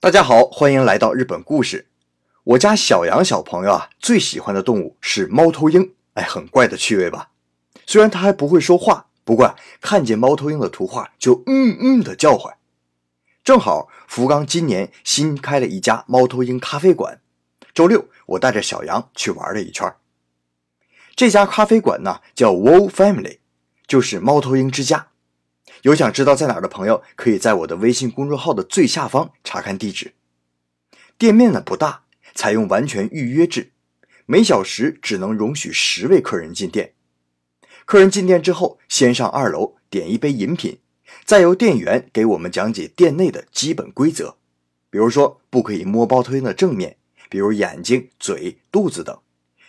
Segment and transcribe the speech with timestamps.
[0.00, 1.88] 大家好，欢迎来到日本故事。
[2.44, 5.92] 我家小杨小朋友啊，最喜欢的动物是猫头鹰。
[6.14, 7.30] 哎，很怪的趣味吧？
[7.84, 12.56] 虽然他还不会说话，不过看见猫头鹰的图画就嗯嗯的叫唤。
[13.42, 17.20] 正好福冈今年新开了一家猫头鹰咖啡馆，
[17.74, 19.92] 周六我带着小杨去玩了一圈。
[21.16, 23.38] 这家咖啡馆呢叫 Wolf Family，
[23.88, 25.07] 就是猫头鹰之家。
[25.82, 30.14] 有想知道在哪儿的朋友，可以在我的微信公众号的最下方查看地址。
[31.16, 32.02] 店面呢不大，
[32.34, 33.72] 采用完全预约制，
[34.26, 36.94] 每小时只能容许十位客人进店。
[37.84, 40.78] 客人进店之后，先上二楼点一杯饮品，
[41.24, 44.36] 再由店员给我们讲解店内的基本规则，
[44.90, 46.96] 比如说不可以摸猫头鹰的正面，
[47.30, 49.18] 比如眼睛、嘴、肚子等，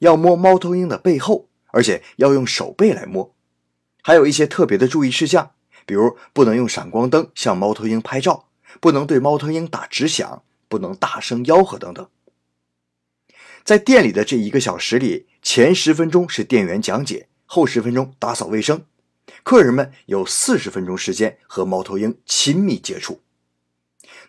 [0.00, 3.34] 要摸猫头鹰的背后，而且要用手背来摸，
[4.02, 5.52] 还有一些特别的注意事项。
[5.86, 8.48] 比如不能用闪光灯向猫头鹰拍照，
[8.80, 12.08] 不能对猫头鹰打直响，不能大声吆喝等等。
[13.64, 18.84] 在店里的这一个小时里，前十分钟是店员讲解，后十分钟打扫卫生，
[19.42, 23.20] 客人们有四十分钟时间和猫头鹰亲密接触。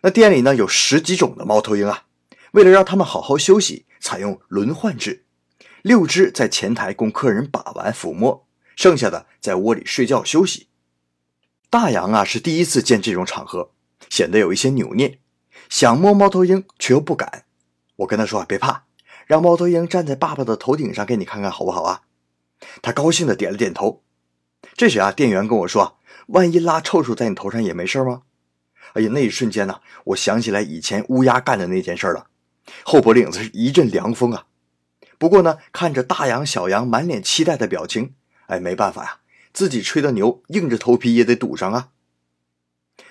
[0.02, 2.06] 那店里呢有十几种的猫头鹰啊，
[2.52, 5.24] 为了让他们好好休息，采用轮换制，
[5.82, 10.68] 六只在前台供客人把玩抚摸，剩下的在窝里睡觉休息。
[11.74, 13.72] 大洋啊是第一次见这种场合，
[14.08, 15.18] 显得有一些扭捏，
[15.70, 17.46] 想摸猫头鹰却又不敢。
[17.96, 18.84] 我跟他说：“别怕，
[19.26, 22.04] 让猫头鹰站在爸爸的头顶上给你看看好不好啊？”
[22.84, 24.04] 他高兴的点了点头。
[24.76, 25.98] 这时啊，店员跟我说
[26.30, 28.22] ：“万一拉臭臭在你头上也没事吗？”
[28.94, 32.28] 哎呀，那一瞬间呢，我想起来以前乌鸦干的那件事了，
[32.84, 34.46] 后脖领子是一阵凉风啊。
[35.18, 38.14] 不过呢，看着大洋、小羊满脸期待的表情，
[38.46, 39.18] 哎，没办法呀。
[39.54, 41.90] 自己吹的牛，硬着头皮也得堵上啊。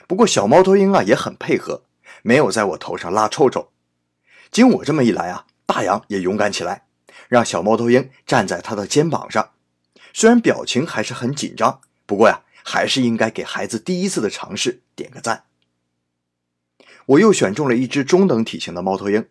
[0.07, 1.85] 不过小猫头鹰啊也很配合，
[2.23, 3.71] 没有在我头上拉臭臭。
[4.51, 6.85] 经我这么一来啊，大洋也勇敢起来，
[7.29, 9.53] 让小猫头鹰站在他的肩膀上。
[10.13, 15.45] 虽然表情还是很紧张，不过呀，还是应该给孩子第一次的尝试点个赞。
[17.07, 19.27] 我又选中了一只中等体型的猫头鹰，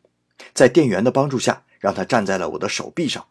[0.53, 3.27] 在店员的帮助下，让它站在了我的手臂上。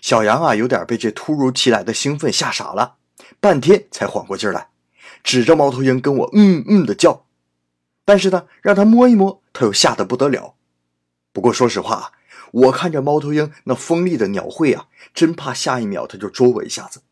[0.00, 2.96] 小杨啊，有点被这突如其来的兴奋吓傻了，
[3.40, 4.68] 半天才缓过劲来，
[5.22, 7.26] 指着猫头鹰跟我嗯嗯的叫。
[8.04, 10.56] 但是呢，让他摸一摸，他又吓得不得了。
[11.32, 12.12] 不过说实话啊，
[12.50, 17.02] 我看着猫头鹰那锋利的鸟喙啊，真怕下一秒他就啄我一下子。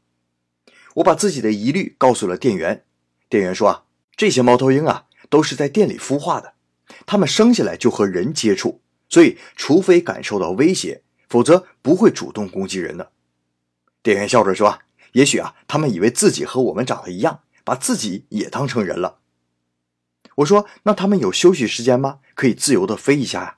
[0.94, 2.84] 我把自己的疑虑告诉了店员，
[3.28, 3.84] 店员说啊，
[4.16, 6.54] 这些猫头鹰啊都是在店里孵化的，
[7.06, 11.03] 它们生下来就和人接触，所以除非感受到威胁。
[11.30, 13.12] 否则不会主动攻击人的。
[14.02, 14.80] 店员笑着说
[15.12, 19.20] ：“也许啊，他们以为自己和我们长得一样，把自己也当成人了。”
[20.36, 22.18] 我说：“那他们有休息时间吗？
[22.34, 23.56] 可以自由的飞一下呀？”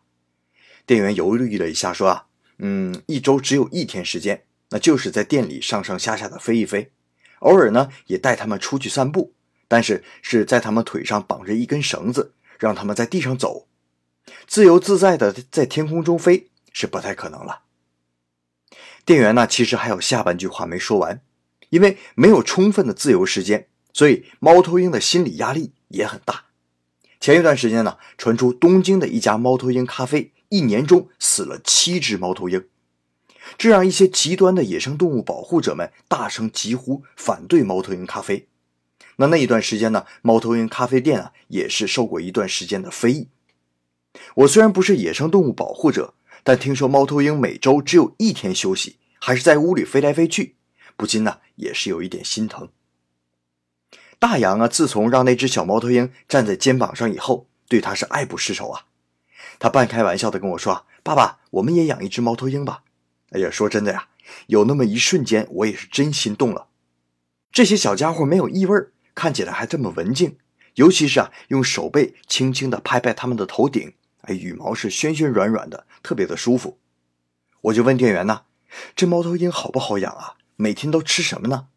[0.85, 2.27] 店员犹豫了一下，说：“啊，
[2.59, 6.93] 嗯，一周只有一天时间，那就是在店里上上下下的飞一飞，
[7.39, 9.33] 偶尔呢也带他们出去散步，
[9.69, 13.69] 但是是在他们腿上绑着一根绳子，让他们在地上走，
[14.47, 17.63] 自由自在的在天空中飞。”是不太可能了。
[19.05, 21.21] 店员呢，其实还有下半句话没说完，
[21.71, 26.45] 因为没有充分的自由时间，所以猫头鹰的心理压力也很大。
[27.19, 32.65] 前一段时间呢，传出东京的一家猫头鹰咖啡一年中死了七只猫头鹰，
[33.59, 38.49] 这让一些极端的野生动物保护者们大声疾呼反对猫头鹰咖啡。
[39.17, 43.29] 那那一段时间呢，猫头鹰咖啡店啊，也是受过一段时间的非议。
[44.37, 46.15] 我虽然不是野生动物保护者。
[46.45, 50.57] 但听说猫头鹰每周只有一天休息，还是在屋里飞来飞去，
[50.97, 52.69] 不禁呢也是有一点心疼。
[54.19, 58.87] 大洋啊，自从让那只小猫头鹰站在肩膀上以后，对他是爱不释手啊。
[59.59, 62.83] 他半开玩笑的跟我说：“爸爸，我们也养一只猫头鹰吧。”
[63.31, 64.09] 哎呀，说真的呀，
[64.47, 66.69] 有那么一瞬间，我也是真心动了。
[67.51, 68.77] 这些小家伙没有异味，
[69.15, 70.39] 看起来还这么文静，
[70.75, 73.95] 尤其是啊，用手背轻轻的拍拍他们的头顶。
[74.23, 76.81] 哎，羽毛是暄暄软软的，特别的舒服。
[77.63, 78.43] 我就问店员呢，
[78.97, 80.35] 这猫头鹰好不好养啊？
[80.57, 81.69] 每天都吃什么呢？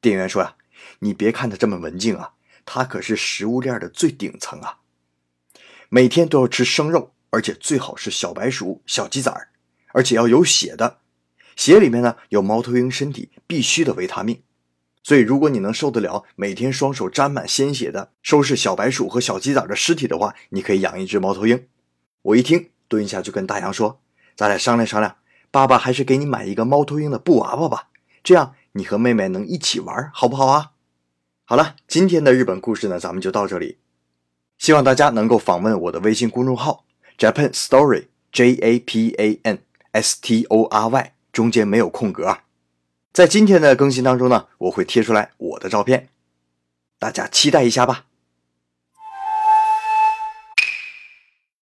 [0.00, 0.56] 店员说呀，
[1.00, 2.34] 你别看它这么文静啊，
[2.64, 4.78] 它可是食物链的最顶层啊。
[5.88, 9.32] 每天都要吃生肉，而且最好是小白鼠、小鸡仔，
[9.92, 11.00] 而且要有血的，
[11.56, 14.42] 血里面呢有猫头鹰身体必须的维他命。
[15.02, 21.66] 所以，如果你能受得了每天双手沾满鲜血的收拾小白鼠和小鸡仔的尸体的话，你可以养一只猫头鹰。
[22.22, 24.00] 我一听，蹲下就跟大洋说
[24.36, 25.16] ：“咱俩商量商量，
[25.50, 27.88] 爸爸还是给你买一个猫头鹰的布娃娃吧，
[28.22, 30.72] 这样你和妹妹能一起玩，好不好啊？”
[31.46, 33.78] 好了，今天的日本故事呢，咱们就到这里。
[34.58, 36.84] 希望大家能够访问我的微信公众号
[37.18, 39.62] Japan Story J A P A N
[39.92, 42.40] S T O R Y，中间没有空格。
[43.12, 46.08] 在今天的更新当中呢，我会贴出来我的照片，
[46.98, 48.04] 大家期待一下吧。